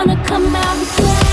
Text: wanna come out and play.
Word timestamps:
wanna 0.00 0.16
come 0.24 0.56
out 0.56 0.76
and 0.78 0.86
play. 0.86 1.29